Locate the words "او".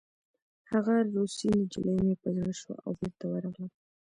2.85-2.91